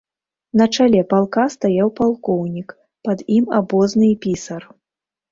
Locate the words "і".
4.15-4.17